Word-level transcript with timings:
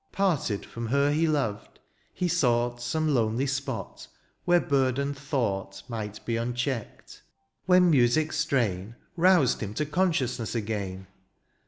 Parted 0.11 0.65
from 0.65 0.87
her 0.87 1.11
he 1.11 1.27
loved, 1.27 1.79
he 2.11 2.27
sought 2.27 2.81
Some 2.81 3.13
lonely 3.13 3.45
spot 3.45 4.07
where 4.45 4.59
burdened 4.59 5.15
thought 5.15 5.83
Might 5.87 6.25
be 6.25 6.37
unchecked, 6.37 7.21
when 7.67 7.91
music's 7.91 8.39
strain 8.39 8.95
Roused 9.15 9.61
him 9.61 9.75
to 9.75 9.85
consciousness 9.85 10.55
again. 10.55 11.05